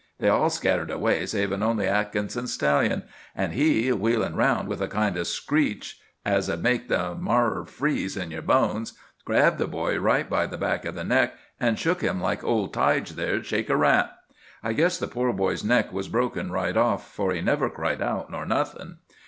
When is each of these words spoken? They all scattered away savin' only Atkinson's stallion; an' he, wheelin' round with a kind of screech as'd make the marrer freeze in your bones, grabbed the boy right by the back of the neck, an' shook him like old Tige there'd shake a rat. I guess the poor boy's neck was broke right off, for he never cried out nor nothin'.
They 0.17 0.29
all 0.29 0.49
scattered 0.49 0.89
away 0.89 1.27
savin' 1.27 1.61
only 1.61 1.85
Atkinson's 1.85 2.51
stallion; 2.51 3.03
an' 3.35 3.51
he, 3.51 3.91
wheelin' 3.91 4.35
round 4.35 4.67
with 4.67 4.81
a 4.81 4.87
kind 4.87 5.15
of 5.15 5.27
screech 5.27 5.99
as'd 6.25 6.63
make 6.63 6.87
the 6.87 7.13
marrer 7.13 7.67
freeze 7.67 8.17
in 8.17 8.31
your 8.31 8.41
bones, 8.41 8.93
grabbed 9.25 9.59
the 9.59 9.67
boy 9.67 9.99
right 9.99 10.27
by 10.27 10.47
the 10.47 10.57
back 10.57 10.85
of 10.85 10.95
the 10.95 11.03
neck, 11.03 11.35
an' 11.59 11.75
shook 11.75 12.01
him 12.01 12.19
like 12.19 12.43
old 12.43 12.73
Tige 12.73 13.11
there'd 13.11 13.45
shake 13.45 13.69
a 13.69 13.77
rat. 13.77 14.11
I 14.63 14.73
guess 14.73 14.97
the 14.97 15.07
poor 15.07 15.31
boy's 15.33 15.63
neck 15.63 15.93
was 15.93 16.09
broke 16.09 16.35
right 16.35 16.75
off, 16.75 17.07
for 17.13 17.31
he 17.31 17.41
never 17.41 17.69
cried 17.69 18.01
out 18.01 18.31
nor 18.31 18.43
nothin'. 18.47 18.97